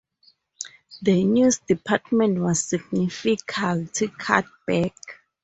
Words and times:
The 1.03 1.23
news 1.25 1.59
department 1.59 2.39
was 2.39 2.63
significantly 2.65 4.09
cut 4.17 4.45
back. 4.65 4.95